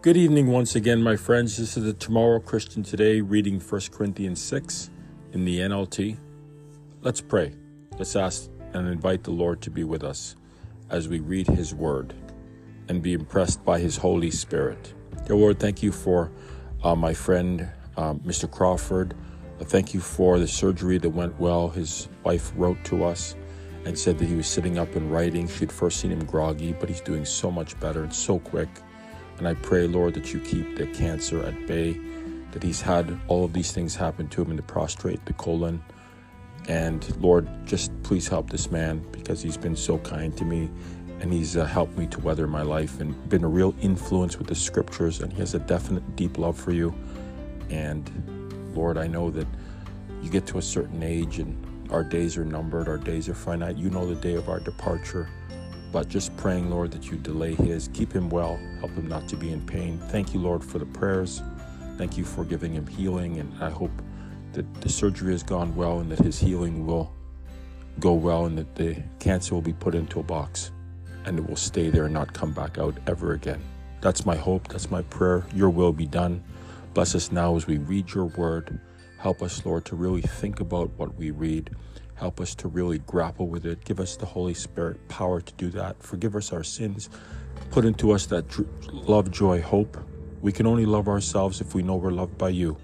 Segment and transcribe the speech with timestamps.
[0.00, 1.56] Good evening once again, my friends.
[1.56, 4.90] This is the Tomorrow Christian Today reading 1 Corinthians 6
[5.32, 6.16] in the NLT.
[7.02, 7.56] Let's pray.
[7.98, 10.36] Let's ask and invite the Lord to be with us
[10.88, 12.14] as we read His Word
[12.88, 14.94] and be impressed by His Holy Spirit.
[15.26, 16.30] Dear Lord, thank you for
[16.84, 18.48] uh, my friend, um, Mr.
[18.48, 19.14] Crawford.
[19.60, 21.70] Uh, thank you for the surgery that went well.
[21.70, 23.34] His wife wrote to us
[23.84, 25.48] and said that he was sitting up and writing.
[25.48, 28.68] She'd first seen him groggy, but he's doing so much better and so quick.
[29.38, 31.98] And I pray, Lord, that you keep the cancer at bay,
[32.52, 35.82] that he's had all of these things happen to him in the prostate, the colon.
[36.66, 40.68] And Lord, just please help this man because he's been so kind to me
[41.20, 44.46] and he's uh, helped me to weather my life and been a real influence with
[44.46, 45.20] the scriptures.
[45.20, 46.94] And he has a definite deep love for you.
[47.70, 49.46] And Lord, I know that
[50.22, 53.76] you get to a certain age and our days are numbered, our days are finite.
[53.76, 55.28] You know the day of our departure.
[55.92, 59.36] But just praying, Lord, that you delay his, keep him well, help him not to
[59.36, 59.98] be in pain.
[60.08, 61.42] Thank you, Lord, for the prayers.
[61.96, 63.38] Thank you for giving him healing.
[63.38, 63.90] And I hope
[64.52, 67.12] that the surgery has gone well and that his healing will
[68.00, 70.70] go well and that the cancer will be put into a box
[71.24, 73.60] and it will stay there and not come back out ever again.
[74.00, 74.68] That's my hope.
[74.68, 75.44] That's my prayer.
[75.54, 76.42] Your will be done.
[76.94, 78.80] Bless us now as we read your word.
[79.18, 81.74] Help us, Lord, to really think about what we read
[82.18, 83.84] Help us to really grapple with it.
[83.84, 86.02] Give us the Holy Spirit power to do that.
[86.02, 87.08] Forgive us our sins.
[87.70, 88.44] Put into us that
[88.92, 89.96] love, joy, hope.
[90.42, 92.76] We can only love ourselves if we know we're loved by you.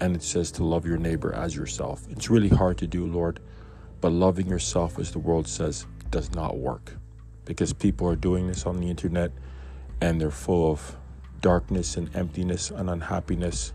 [0.00, 2.06] And it says to love your neighbor as yourself.
[2.10, 3.40] It's really hard to do, Lord,
[4.02, 6.92] but loving yourself, as the world says, does not work
[7.46, 9.32] because people are doing this on the internet
[10.02, 10.96] and they're full of
[11.40, 13.72] darkness and emptiness and unhappiness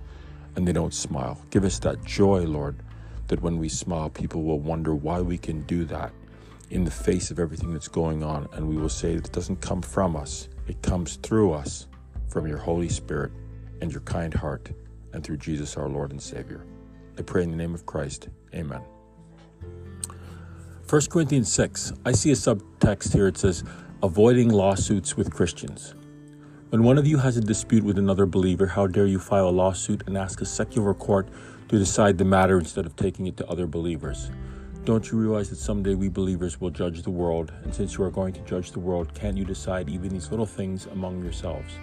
[0.55, 1.41] and they don't smile.
[1.49, 2.83] Give us that joy, Lord
[3.27, 6.11] that when we smile, people will wonder why we can do that
[6.69, 8.47] in the face of everything that's going on.
[8.53, 11.87] And we will say that it doesn't come from us, it comes through us
[12.27, 13.31] from your Holy Spirit
[13.81, 14.71] and your kind heart
[15.13, 16.65] and through Jesus our Lord and Savior.
[17.17, 18.29] I pray in the name of Christ.
[18.53, 18.81] Amen.
[20.89, 23.27] 1 Corinthians 6, I see a subtext here.
[23.27, 23.63] It says,
[24.03, 25.95] Avoiding lawsuits with Christians.
[26.69, 29.51] When one of you has a dispute with another believer, how dare you file a
[29.51, 31.27] lawsuit and ask a secular court
[31.69, 34.31] to decide the matter instead of taking it to other believers.
[34.85, 37.51] Don't you realize that someday we believers will judge the world?
[37.63, 40.45] And since you are going to judge the world, can't you decide even these little
[40.45, 41.73] things among yourselves?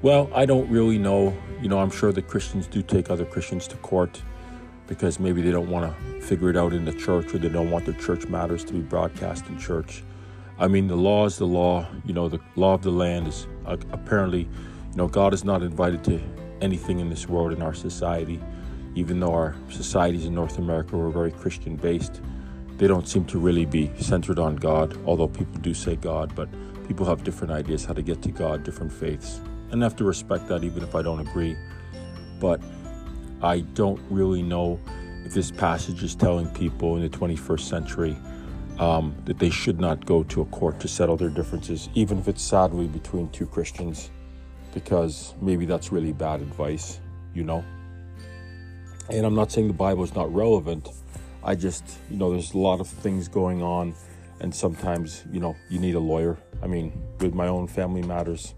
[0.00, 1.36] Well, I don't really know.
[1.60, 4.22] You know, I'm sure that Christians do take other Christians to court
[4.86, 7.70] because maybe they don't want to figure it out in the church or they don't
[7.70, 10.02] want their church matters to be broadcast in church.
[10.58, 11.86] I mean, the law is the law.
[12.06, 15.62] You know, the law of the land is uh, apparently, you know, God is not
[15.62, 16.18] invited to
[16.62, 18.40] anything in this world in our society
[18.94, 22.20] even though our societies in North America were very Christian based,
[22.76, 26.48] they don't seem to really be centered on God, although people do say God, but
[26.88, 29.40] people have different ideas how to get to God, different faiths.
[29.70, 31.56] And I have to respect that even if I don't agree.
[32.40, 32.60] But
[33.42, 34.80] I don't really know
[35.24, 38.16] if this passage is telling people in the 21st century
[38.78, 42.28] um, that they should not go to a court to settle their differences, even if
[42.28, 44.10] it's sadly between two Christians,
[44.72, 47.00] because maybe that's really bad advice,
[47.34, 47.62] you know?
[49.12, 50.88] And I'm not saying the Bible is not relevant.
[51.42, 53.94] I just, you know, there's a lot of things going on,
[54.38, 56.38] and sometimes, you know, you need a lawyer.
[56.62, 58.54] I mean, with my own family matters,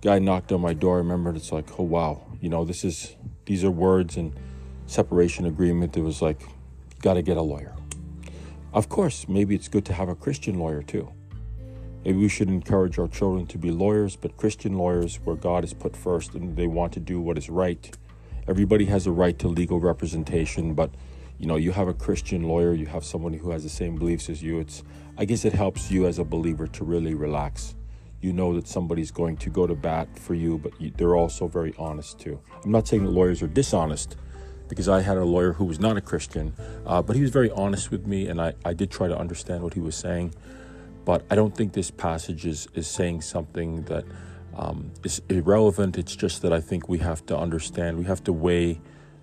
[0.00, 0.96] guy knocked on my door.
[0.96, 3.14] I remember it's like, oh wow, you know, this is
[3.44, 4.34] these are words and
[4.86, 5.96] separation agreement.
[5.96, 6.42] It was like,
[7.00, 7.76] got to get a lawyer.
[8.72, 11.12] Of course, maybe it's good to have a Christian lawyer too.
[12.04, 15.72] Maybe we should encourage our children to be lawyers, but Christian lawyers where God is
[15.72, 17.96] put first and they want to do what is right
[18.48, 20.90] everybody has a right to legal representation, but
[21.38, 24.30] you know, you have a Christian lawyer, you have someone who has the same beliefs
[24.30, 24.58] as you.
[24.58, 24.82] It's
[25.18, 27.74] I guess it helps you as a believer to really relax.
[28.20, 31.74] You know that somebody's going to go to bat for you, but they're also very
[31.78, 32.40] honest too.
[32.64, 34.16] I'm not saying that lawyers are dishonest,
[34.68, 36.54] because I had a lawyer who was not a Christian,
[36.86, 39.62] uh, but he was very honest with me, and I, I did try to understand
[39.62, 40.34] what he was saying.
[41.04, 44.04] But I don't think this passage is, is saying something that
[44.56, 45.98] um, is irrelevant.
[45.98, 48.80] It's just that I think we have to understand, we have to weigh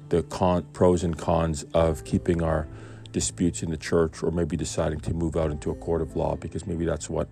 [0.09, 2.67] the con- pros and cons of keeping our
[3.11, 6.35] disputes in the church or maybe deciding to move out into a court of law
[6.35, 7.27] because maybe that's what,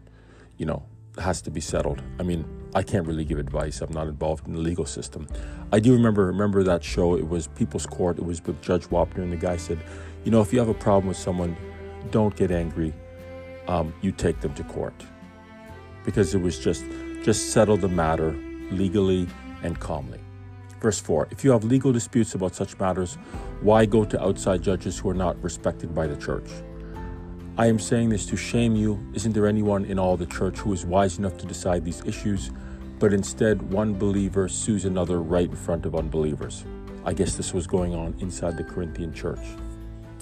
[0.57, 0.83] you know,
[1.19, 2.01] has to be settled.
[2.19, 3.81] I mean, I can't really give advice.
[3.81, 5.27] I'm not involved in the legal system.
[5.71, 7.15] I do remember remember that show.
[7.15, 8.18] It was People's Court.
[8.18, 9.80] It was with Judge Wapner, and the guy said,
[10.24, 11.57] "You know, if you have a problem with someone,
[12.12, 12.94] don't get angry.
[13.68, 14.94] Um, you take them to court."
[16.06, 16.83] Because it was just
[17.23, 18.31] just settle the matter
[18.71, 19.27] legally
[19.63, 20.19] and calmly.
[20.79, 23.18] Verse 4 If you have legal disputes about such matters,
[23.62, 26.50] why go to outside judges who are not respected by the church?
[27.57, 29.00] I am saying this to shame you.
[29.13, 32.51] Isn't there anyone in all the church who is wise enough to decide these issues?
[33.01, 36.65] but instead one believer sues another right in front of unbelievers.
[37.03, 39.39] I guess this was going on inside the Corinthian church.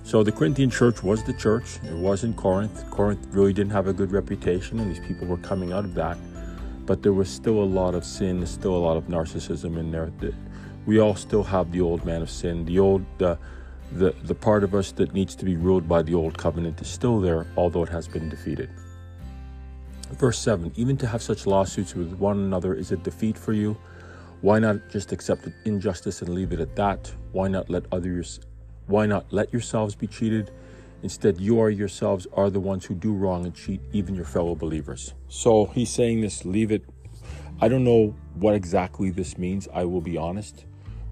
[0.03, 1.77] So the Corinthian church was the church.
[1.83, 2.89] It was in Corinth.
[2.89, 6.17] Corinth really didn't have a good reputation, and these people were coming out of that.
[6.89, 10.11] But there was still a lot of sin, still a lot of narcissism in there.
[10.87, 13.35] We all still have the old man of sin, the old, uh,
[13.91, 16.87] the the part of us that needs to be ruled by the old covenant is
[16.87, 18.71] still there, although it has been defeated.
[20.13, 23.77] Verse 7 Even to have such lawsuits with one another is a defeat for you.
[24.41, 27.13] Why not just accept injustice and leave it at that?
[27.33, 28.39] Why not let others
[28.87, 30.49] why not let yourselves be cheated?
[31.01, 34.53] Instead, you are yourselves are the ones who do wrong and cheat even your fellow
[34.53, 35.13] believers.
[35.29, 36.83] So he's saying this, leave it.
[37.61, 40.65] I don't know what exactly this means, I will be honest,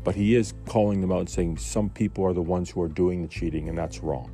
[0.03, 2.89] but he is calling them out and saying some people are the ones who are
[2.89, 4.31] doing the cheating, and that's wrong.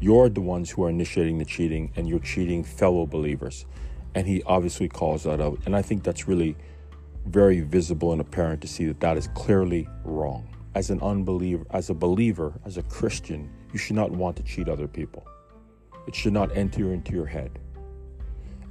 [0.00, 3.66] You're the ones who are initiating the cheating, and you're cheating fellow believers.
[4.14, 5.58] And he obviously calls that out.
[5.66, 6.56] And I think that's really
[7.26, 11.88] very visible and apparent to see that that is clearly wrong as an unbeliever, as
[11.88, 15.26] a believer, as a Christian, you should not want to cheat other people.
[16.06, 17.58] It should not enter into your head.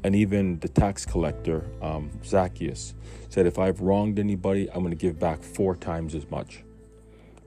[0.04, 2.94] And even the tax collector, um, Zacchaeus,
[3.30, 6.63] said, If I've wronged anybody, I'm going to give back four times as much.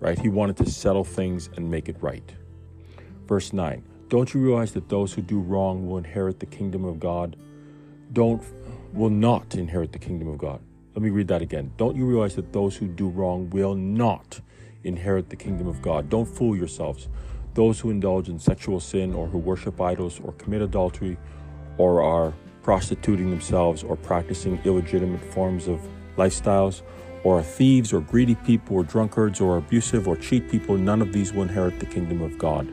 [0.00, 0.18] Right?
[0.18, 2.34] He wanted to settle things and make it right.
[3.28, 6.98] Verse 9 Don't you realize that those who do wrong will inherit the kingdom of
[6.98, 7.36] God?
[8.12, 8.42] Don't,
[8.92, 10.60] will not inherit the kingdom of God.
[10.98, 11.70] Let me read that again.
[11.76, 14.40] Don't you realize that those who do wrong will not
[14.82, 16.08] inherit the kingdom of God.
[16.08, 17.06] Don't fool yourselves.
[17.54, 21.16] Those who indulge in sexual sin or who worship idols or commit adultery
[21.76, 22.34] or are
[22.64, 25.80] prostituting themselves or practicing illegitimate forms of
[26.16, 26.82] lifestyles
[27.22, 31.12] or are thieves or greedy people or drunkards or abusive or cheat people, none of
[31.12, 32.68] these will inherit the kingdom of God.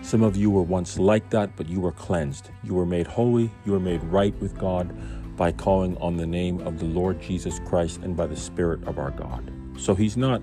[0.00, 2.50] Some of you were once like that, but you were cleansed.
[2.62, 3.50] You were made holy.
[3.66, 4.94] You were made right with God
[5.36, 8.98] by calling on the name of the Lord Jesus Christ and by the Spirit of
[8.98, 9.50] our God.
[9.76, 10.42] So he's not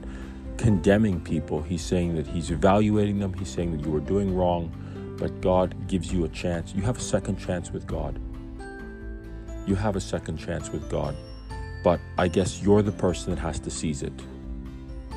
[0.57, 1.61] condemning people.
[1.61, 3.33] He's saying that he's evaluating them.
[3.33, 4.71] He's saying that you are doing wrong,
[5.17, 6.73] but God gives you a chance.
[6.75, 8.19] You have a second chance with God.
[9.65, 11.15] You have a second chance with God,
[11.83, 14.13] but I guess you're the person that has to seize it.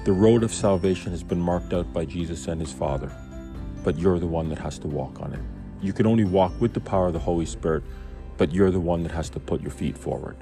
[0.04, 3.10] The road of salvation has been marked out by Jesus and his Father,
[3.82, 5.40] but you're the one that has to walk on it.
[5.82, 7.82] You can only walk with the power of the Holy Spirit,
[8.36, 10.36] but you're the one that has to put your feet forward.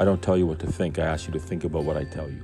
[0.00, 2.04] I don't tell you what to think, I ask you to think about what I
[2.04, 2.42] tell you.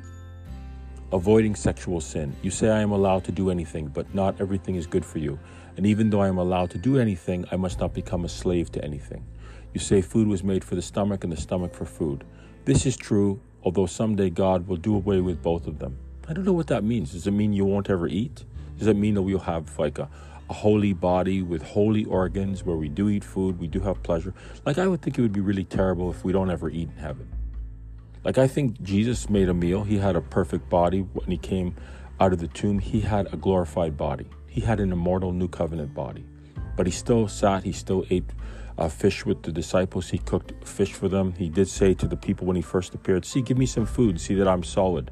[1.12, 2.34] Avoiding sexual sin.
[2.42, 5.38] You say I am allowed to do anything, but not everything is good for you.
[5.76, 8.72] And even though I am allowed to do anything, I must not become a slave
[8.72, 9.24] to anything.
[9.72, 12.24] You say food was made for the stomach and the stomach for food.
[12.64, 15.98] This is true, although someday God will do away with both of them.
[16.28, 17.12] I don't know what that means.
[17.12, 18.44] Does it mean you won't ever eat?
[18.78, 20.08] Does it mean that we'll have like a,
[20.50, 24.34] a holy body with holy organs where we do eat food, we do have pleasure?
[24.64, 26.96] Like, I would think it would be really terrible if we don't ever eat in
[26.96, 27.28] heaven.
[28.24, 29.84] Like I think Jesus made a meal.
[29.84, 31.76] He had a perfect body when he came
[32.18, 32.78] out of the tomb.
[32.78, 34.26] He had a glorified body.
[34.46, 36.24] He had an immortal new covenant body.
[36.74, 38.24] But he still sat, he still ate
[38.78, 40.08] uh, fish with the disciples.
[40.08, 41.32] He cooked fish for them.
[41.32, 44.18] He did say to the people when he first appeared, See, give me some food,
[44.18, 45.10] see that I'm solid.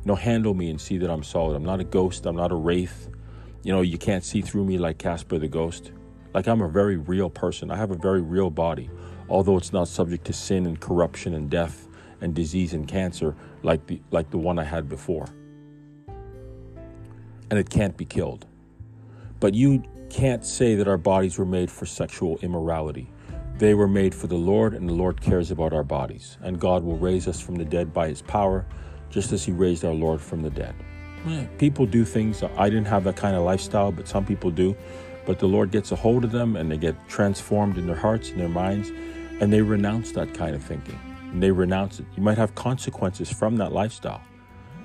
[0.00, 1.54] You know, handle me and see that I'm solid.
[1.54, 3.10] I'm not a ghost, I'm not a wraith.
[3.62, 5.92] You know, you can't see through me like Casper the ghost.
[6.34, 7.70] Like I'm a very real person.
[7.70, 8.90] I have a very real body,
[9.28, 11.88] although it's not subject to sin and corruption and death
[12.20, 15.26] and disease and cancer like the, like the one I had before.
[17.50, 18.46] And it can't be killed.
[19.40, 23.10] But you can't say that our bodies were made for sexual immorality.
[23.56, 26.38] They were made for the Lord, and the Lord cares about our bodies.
[26.42, 28.66] And God will raise us from the dead by His power,
[29.10, 30.74] just as He raised our Lord from the dead.
[31.58, 32.42] People do things.
[32.42, 34.76] I didn't have that kind of lifestyle, but some people do.
[35.26, 38.30] But the Lord gets a hold of them and they get transformed in their hearts
[38.30, 38.90] and their minds,
[39.40, 40.98] and they renounce that kind of thinking
[41.32, 42.06] and they renounce it.
[42.16, 44.22] You might have consequences from that lifestyle,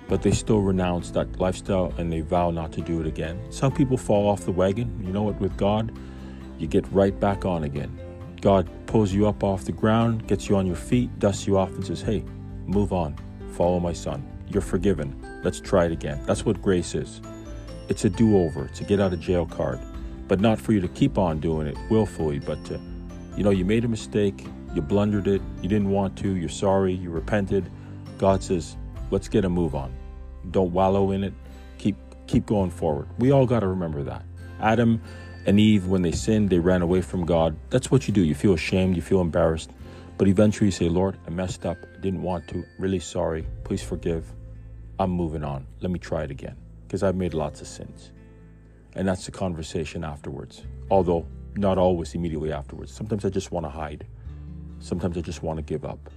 [0.07, 3.39] but they still renounce that lifestyle and they vow not to do it again.
[3.51, 5.01] Some people fall off the wagon.
[5.05, 5.39] You know what?
[5.39, 5.97] With God,
[6.57, 7.99] you get right back on again.
[8.41, 11.69] God pulls you up off the ground, gets you on your feet, dusts you off,
[11.71, 12.25] and says, Hey,
[12.65, 13.15] move on.
[13.51, 14.27] Follow my son.
[14.49, 15.32] You're forgiven.
[15.43, 16.21] Let's try it again.
[16.25, 17.21] That's what grace is.
[17.89, 19.79] It's a do over, it's a get out of jail card,
[20.27, 22.79] but not for you to keep on doing it willfully, but to,
[23.35, 26.93] you know, you made a mistake, you blundered it, you didn't want to, you're sorry,
[26.93, 27.69] you repented.
[28.17, 28.77] God says,
[29.11, 29.93] let's get a move on.
[30.51, 31.33] Don't wallow in it.
[31.77, 31.97] Keep
[32.27, 33.07] keep going forward.
[33.19, 34.23] We all got to remember that.
[34.61, 35.01] Adam
[35.45, 37.57] and Eve, when they sinned, they ran away from God.
[37.69, 38.21] That's what you do.
[38.21, 39.71] You feel ashamed, you feel embarrassed.
[40.17, 41.77] But eventually you say, Lord, I messed up.
[41.97, 42.63] I didn't want to.
[42.79, 43.45] Really sorry.
[43.63, 44.25] Please forgive.
[44.99, 45.65] I'm moving on.
[45.81, 46.55] Let me try it again.
[46.87, 48.11] Because I've made lots of sins.
[48.95, 50.63] And that's the conversation afterwards.
[50.91, 52.93] Although not always immediately afterwards.
[52.93, 54.05] Sometimes I just want to hide.
[54.79, 56.09] Sometimes I just want to give up.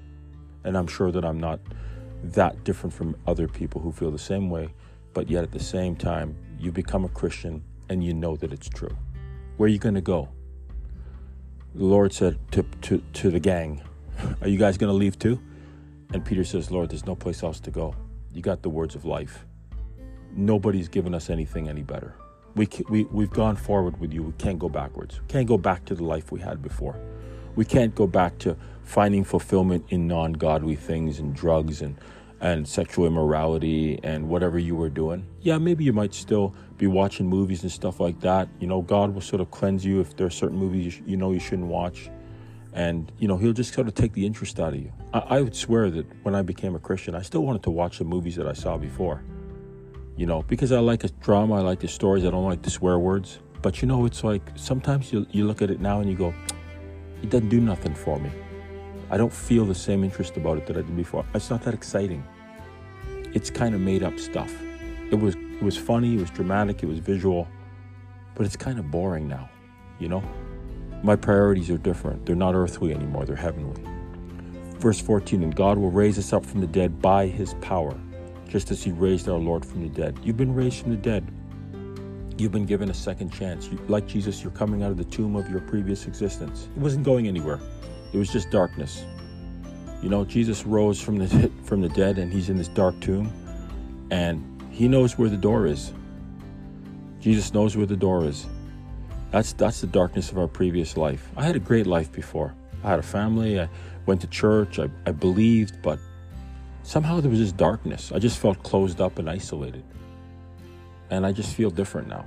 [0.65, 1.61] And I'm sure that I'm not
[2.23, 4.73] that different from other people who feel the same way,
[5.15, 8.69] but yet at the same time, you become a Christian and you know that it's
[8.69, 8.97] true.
[9.57, 10.29] Where are you going to go?
[11.75, 13.83] The Lord said to, to, to the gang,
[14.41, 15.41] Are you guys going to leave too?
[16.13, 17.95] And Peter says, Lord, there's no place else to go.
[18.37, 19.47] You got the words of life.
[20.35, 22.15] Nobody's given us anything any better.
[22.55, 24.25] We, we, we've gone forward with you.
[24.25, 25.23] We can't go backwards.
[25.23, 27.01] We can't go back to the life we had before.
[27.55, 31.97] We can't go back to finding fulfillment in non godly things and drugs and,
[32.43, 35.27] and sexual immorality and whatever you were doing.
[35.41, 38.51] Yeah, maybe you might still be watching movies and stuff like that.
[38.61, 41.03] You know, God will sort of cleanse you if there are certain movies you, sh-
[41.07, 42.11] you know you shouldn't watch
[42.77, 44.93] and you know he'll just sort of take the interest out of you.
[45.13, 47.99] I, I, would swear that when i became a christian i still wanted to watch
[47.99, 49.25] the movies that i saw before.
[50.17, 52.71] You know because i like a drama i like the stories i don't like the
[52.71, 53.41] swear words.
[53.63, 56.33] But you know it's like sometimes you, you look at it now and you go
[57.23, 58.31] it doesn't do nothing for me.
[59.11, 61.25] I don't feel the same interest about it that i did before.
[61.35, 62.23] It's not that exciting.
[63.33, 64.53] It's kind of made up stuff.
[65.11, 67.49] It was it was funny it was dramatic it was visual
[68.35, 69.49] but it's kind of boring now
[69.99, 70.23] you know
[71.03, 72.27] my priorities are different.
[72.27, 73.83] They're not earthly anymore, they're heavenly.
[74.79, 77.99] Verse 14 And God will raise us up from the dead by his power,
[78.49, 80.19] just as he raised our Lord from the dead.
[80.23, 81.27] You've been raised from the dead.
[82.39, 83.69] You've been given a second chance.
[83.69, 86.69] You, like Jesus, you're coming out of the tomb of your previous existence.
[86.77, 87.61] It wasn't going anywhere,
[88.13, 89.05] it was just darkness.
[90.03, 93.33] You know, Jesus rose from the, from the dead and he's in this dark tomb,
[94.11, 95.93] and he knows where the door is.
[97.19, 98.47] Jesus knows where the door is.
[99.31, 101.29] That's that's the darkness of our previous life.
[101.37, 102.55] I had a great life before.
[102.85, 103.61] I had a family.
[103.61, 103.69] I
[104.07, 104.79] went to church.
[104.79, 105.99] I, I believed, but
[106.83, 108.13] somehow there was this darkness.
[108.13, 109.85] I just felt closed up and isolated.
[111.11, 112.25] And I just feel different now.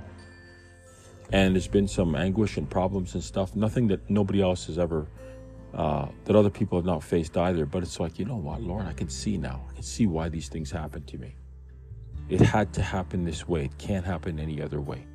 [1.32, 3.54] And there's been some anguish and problems and stuff.
[3.54, 5.06] Nothing that nobody else has ever,
[5.74, 7.66] uh, that other people have not faced either.
[7.66, 9.64] But it's like, you know what, Lord, I can see now.
[9.70, 11.36] I can see why these things happened to me.
[12.28, 13.64] It had to happen this way.
[13.64, 15.06] It can't happen any other way.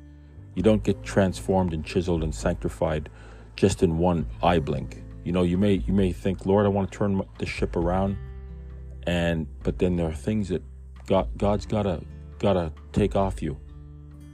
[0.56, 3.10] You don't get transformed and chiseled and sanctified
[3.54, 5.04] just in one eye blink.
[5.22, 8.16] You know, you may you may think, Lord, I want to turn the ship around,
[9.06, 10.62] and but then there are things that
[11.06, 12.02] God God's gotta
[12.38, 13.58] gotta take off you.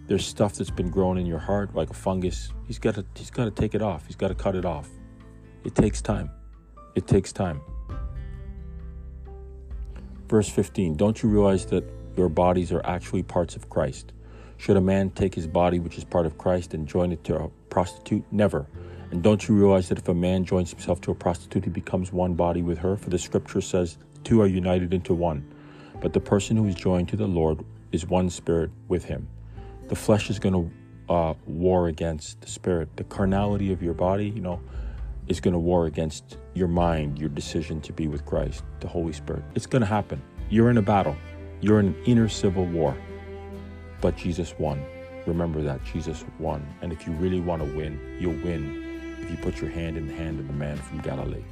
[0.06, 2.52] There's stuff that's been growing in your heart like a fungus.
[2.66, 4.06] He's got to he's got to take it off.
[4.06, 4.88] He's got to cut it off.
[5.64, 6.30] It takes time.
[6.94, 7.60] It takes time.
[10.28, 11.84] Verse 15 Don't you realize that
[12.16, 14.12] your bodies are actually parts of Christ?
[14.62, 17.34] Should a man take his body, which is part of Christ, and join it to
[17.36, 18.22] a prostitute?
[18.30, 18.68] Never.
[19.10, 22.12] And don't you realize that if a man joins himself to a prostitute, he becomes
[22.12, 22.96] one body with her?
[22.96, 25.52] For the scripture says, two are united into one.
[26.00, 29.26] But the person who is joined to the Lord is one spirit with him.
[29.88, 32.96] The flesh is going to uh, war against the spirit.
[32.96, 34.60] The carnality of your body, you know,
[35.26, 39.12] is going to war against your mind, your decision to be with Christ, the Holy
[39.12, 39.42] Spirit.
[39.56, 40.22] It's going to happen.
[40.50, 41.16] You're in a battle,
[41.60, 42.96] you're in an inner civil war.
[44.02, 44.84] But Jesus won.
[45.26, 46.66] Remember that Jesus won.
[46.82, 50.08] And if you really want to win, you'll win if you put your hand in
[50.08, 51.44] the hand of the man from Galilee.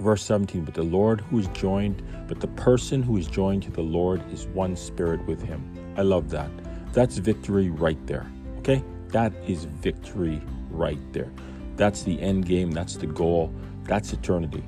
[0.00, 3.70] Verse 17, but the Lord who is joined, but the person who is joined to
[3.70, 5.72] the Lord is one spirit with him.
[5.96, 6.50] I love that.
[6.92, 8.30] That's victory right there.
[8.58, 8.82] Okay?
[9.08, 11.30] That is victory right there.
[11.76, 12.72] That's the end game.
[12.72, 13.54] That's the goal.
[13.84, 14.64] That's eternity.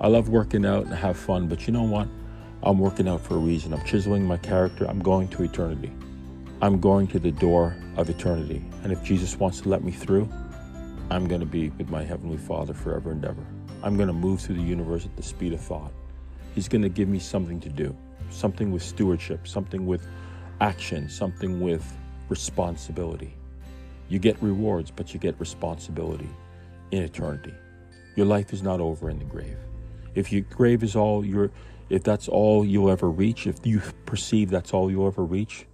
[0.00, 2.08] I love working out and have fun, but you know what?
[2.64, 3.72] I'm working out for a reason.
[3.72, 4.86] I'm chiseling my character.
[4.88, 5.90] I'm going to eternity.
[6.60, 8.64] I'm going to the door of eternity.
[8.84, 10.28] And if Jesus wants to let me through,
[11.10, 13.44] I'm going to be with my Heavenly Father forever and ever.
[13.82, 15.92] I'm going to move through the universe at the speed of thought.
[16.54, 17.96] He's going to give me something to do,
[18.30, 20.06] something with stewardship, something with
[20.60, 21.84] action, something with
[22.28, 23.34] responsibility.
[24.08, 26.28] You get rewards, but you get responsibility
[26.92, 27.54] in eternity.
[28.14, 29.56] Your life is not over in the grave.
[30.14, 31.50] If your grave is all your
[31.92, 35.66] if that's all you'll ever reach, if you perceive that's all you'll ever reach,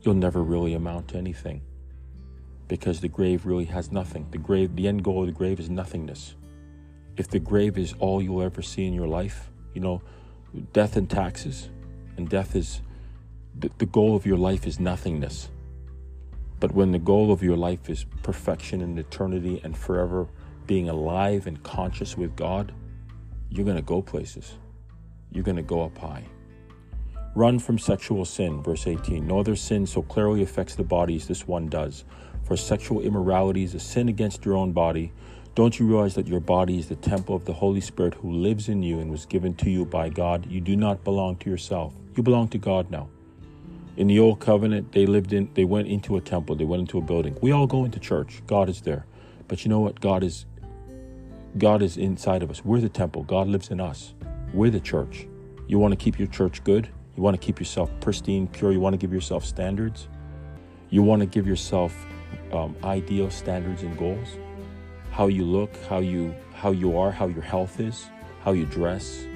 [0.00, 1.60] you'll never really amount to anything.
[2.66, 4.26] Because the grave really has nothing.
[4.30, 6.34] The grave, the end goal of the grave is nothingness.
[7.18, 10.00] If the grave is all you'll ever see in your life, you know,
[10.72, 11.68] death and taxes,
[12.16, 12.80] and death is
[13.58, 15.50] the, the goal of your life is nothingness.
[16.58, 20.26] But when the goal of your life is perfection and eternity and forever
[20.66, 22.72] being alive and conscious with God,
[23.50, 24.54] you're going to go places
[25.30, 26.24] you're going to go up high.
[27.34, 29.26] Run from sexual sin, verse 18.
[29.26, 32.04] No other sin so clearly affects the body as this one does.
[32.44, 35.12] For sexual immorality is a sin against your own body.
[35.54, 38.68] Don't you realize that your body is the temple of the Holy Spirit who lives
[38.68, 40.50] in you and was given to you by God?
[40.50, 41.94] You do not belong to yourself.
[42.14, 43.08] You belong to God now.
[43.96, 46.98] In the old covenant, they lived in they went into a temple, they went into
[46.98, 47.36] a building.
[47.40, 48.42] We all go into church.
[48.46, 49.06] God is there.
[49.48, 50.00] But you know what?
[50.00, 50.44] God is
[51.56, 52.64] God is inside of us.
[52.64, 53.22] We're the temple.
[53.22, 54.14] God lives in us.
[54.52, 55.26] We're the church.
[55.66, 56.88] You want to keep your church good?
[57.16, 58.72] You want to keep yourself pristine, pure?
[58.72, 60.08] You want to give yourself standards?
[60.90, 61.94] You want to give yourself
[62.52, 64.36] um, ideal standards and goals?
[65.10, 68.08] How you look, how you how you are, how your health is,
[68.42, 69.26] how you dress.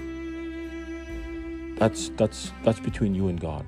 [1.76, 3.66] That's that's that's between you and God.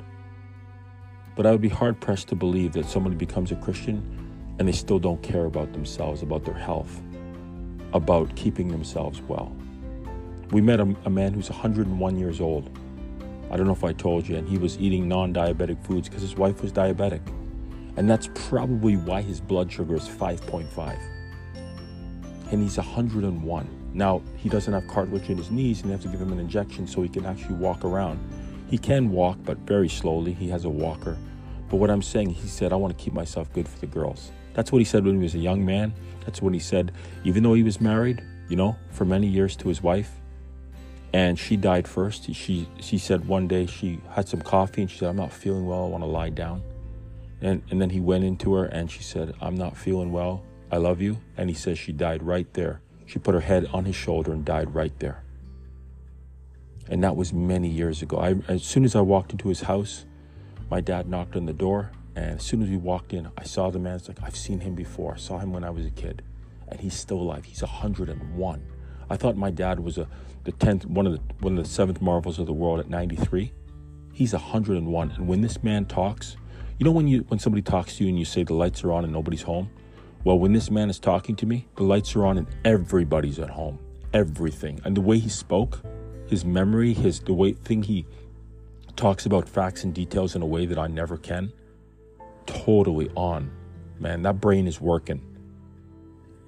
[1.34, 4.72] But I would be hard pressed to believe that somebody becomes a Christian and they
[4.72, 7.00] still don't care about themselves, about their health,
[7.94, 9.56] about keeping themselves well.
[10.52, 12.68] We met a, a man who's 101 years old.
[13.50, 16.20] I don't know if I told you, and he was eating non diabetic foods because
[16.20, 17.22] his wife was diabetic.
[17.96, 20.98] And that's probably why his blood sugar is 5.5.
[22.50, 23.90] And he's 101.
[23.94, 26.38] Now, he doesn't have cartilage in his knees, and they have to give him an
[26.38, 28.20] injection so he can actually walk around.
[28.68, 30.34] He can walk, but very slowly.
[30.34, 31.16] He has a walker.
[31.70, 34.32] But what I'm saying, he said, I want to keep myself good for the girls.
[34.52, 35.94] That's what he said when he was a young man.
[36.26, 36.92] That's what he said,
[37.24, 40.10] even though he was married, you know, for many years to his wife
[41.12, 42.32] and she died first.
[42.34, 45.66] She she said one day she had some coffee and she said, "I'm not feeling
[45.66, 45.84] well.
[45.84, 46.62] I want to lie down."
[47.40, 50.42] And and then he went into her and she said, "I'm not feeling well.
[50.70, 52.80] I love you." And he says she died right there.
[53.06, 55.22] She put her head on his shoulder and died right there.
[56.88, 58.18] And that was many years ago.
[58.18, 60.06] I, as soon as I walked into his house,
[60.70, 63.70] my dad knocked on the door, and as soon as we walked in, I saw
[63.70, 63.96] the man.
[63.96, 65.14] It's like I've seen him before.
[65.14, 66.22] I saw him when I was a kid,
[66.68, 67.44] and he's still alive.
[67.44, 68.62] He's 101.
[69.12, 70.08] I thought my dad was a
[70.44, 73.52] the tenth one of the one of the seventh marvels of the world at 93.
[74.14, 76.38] He's 101, and when this man talks,
[76.78, 78.90] you know when you when somebody talks to you and you say the lights are
[78.90, 79.68] on and nobody's home.
[80.24, 83.50] Well, when this man is talking to me, the lights are on and everybody's at
[83.50, 83.78] home.
[84.14, 85.82] Everything, and the way he spoke,
[86.26, 88.06] his memory, his the way thing he
[88.96, 91.52] talks about facts and details in a way that I never can.
[92.46, 93.50] Totally on,
[94.00, 94.22] man.
[94.22, 95.20] That brain is working.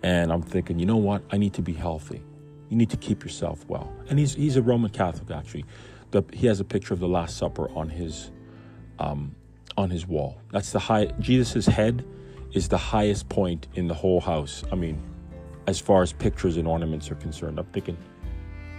[0.02, 1.22] And I'm thinking, you know what?
[1.30, 2.22] I need to be healthy.
[2.68, 3.92] You need to keep yourself well.
[4.08, 5.64] And he's he's a Roman Catholic actually.
[6.10, 8.30] The, he has a picture of the Last Supper on his
[8.98, 9.34] um,
[9.76, 10.38] on his wall.
[10.50, 11.06] That's the high.
[11.18, 12.04] Jesus's head
[12.52, 14.64] is the highest point in the whole house.
[14.70, 15.02] I mean,
[15.66, 17.96] as far as pictures and ornaments are concerned, I'm thinking,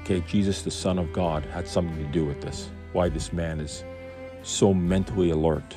[0.01, 2.69] okay, Jesus, the Son of God, had something to do with this.
[2.93, 3.83] Why this man is
[4.43, 5.75] so mentally alert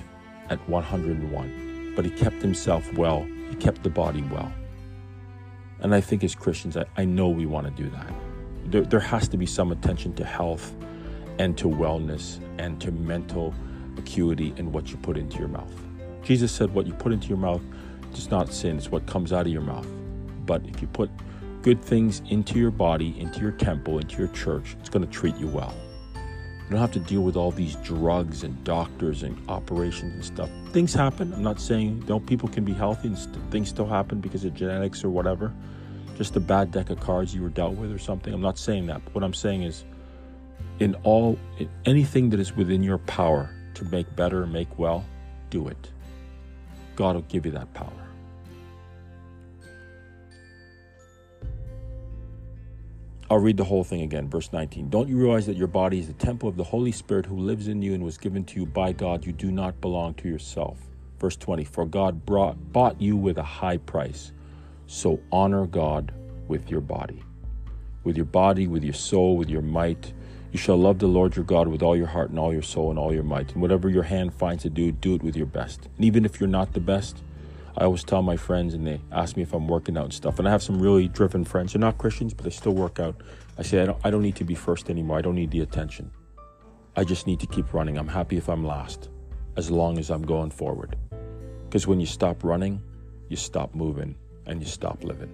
[0.50, 3.26] at 101, but he kept himself well.
[3.50, 4.52] He kept the body well.
[5.80, 8.12] And I think as Christians, I, I know we want to do that.
[8.66, 10.74] There, there has to be some attention to health
[11.38, 13.54] and to wellness and to mental
[13.96, 15.72] acuity and what you put into your mouth.
[16.22, 17.62] Jesus said, What you put into your mouth
[18.12, 19.86] does not sin, it's what comes out of your mouth.
[20.44, 21.10] But if you put
[21.62, 25.36] good things into your body, into your temple, into your church, it's going to treat
[25.36, 25.74] you well.
[26.68, 30.50] You don't have to deal with all these drugs and doctors and operations and stuff.
[30.70, 31.32] Things happen.
[31.32, 34.52] I'm not saying don't people can be healthy and st- things still happen because of
[34.52, 35.50] genetics or whatever.
[36.18, 38.34] Just a bad deck of cards you were dealt with or something.
[38.34, 39.02] I'm not saying that.
[39.02, 39.84] But what I'm saying is,
[40.78, 45.06] in all in anything that is within your power to make better, make well,
[45.48, 45.90] do it.
[46.96, 48.07] God will give you that power.
[53.30, 54.88] I'll read the whole thing again, verse 19.
[54.88, 57.68] Don't you realize that your body is the temple of the Holy Spirit who lives
[57.68, 59.26] in you and was given to you by God?
[59.26, 60.78] You do not belong to yourself.
[61.18, 61.64] Verse 20.
[61.64, 64.32] For God brought, bought you with a high price.
[64.86, 66.14] So honor God
[66.48, 67.22] with your body.
[68.02, 70.14] With your body, with your soul, with your might.
[70.50, 72.88] You shall love the Lord your God with all your heart and all your soul
[72.88, 73.52] and all your might.
[73.52, 75.90] And whatever your hand finds to do, do it with your best.
[75.96, 77.22] And even if you're not the best,
[77.78, 80.40] I always tell my friends, and they ask me if I'm working out and stuff.
[80.40, 81.72] And I have some really driven friends.
[81.72, 83.14] They're not Christians, but they still work out.
[83.56, 85.16] I say, I don't, I don't need to be first anymore.
[85.16, 86.10] I don't need the attention.
[86.96, 87.96] I just need to keep running.
[87.96, 89.10] I'm happy if I'm last,
[89.56, 90.96] as long as I'm going forward.
[91.66, 92.82] Because when you stop running,
[93.28, 95.32] you stop moving and you stop living.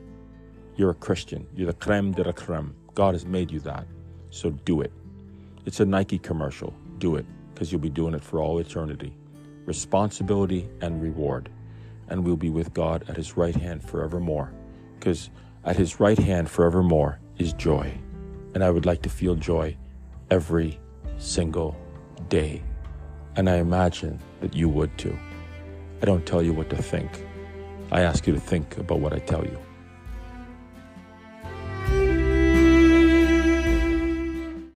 [0.77, 1.47] You're a Christian.
[1.55, 2.75] You're the creme de la creme.
[2.93, 3.87] God has made you that.
[4.29, 4.93] So do it.
[5.65, 6.75] It's a Nike commercial.
[6.99, 9.17] Do it, because you'll be doing it for all eternity.
[9.65, 11.49] Responsibility and reward
[12.09, 14.53] and we'll be with God at his right hand forevermore.
[14.99, 15.31] Because
[15.65, 17.93] at his right hand forevermore is joy.
[18.55, 19.77] And I would like to feel joy
[20.31, 20.79] every
[21.19, 21.77] single
[22.29, 22.63] day.
[23.37, 25.19] And I imagine that you would too.
[26.03, 27.11] I don't tell you what to think.
[27.91, 29.59] I ask you to think about what I tell you.